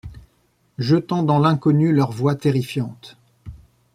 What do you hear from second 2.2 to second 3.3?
terrifiante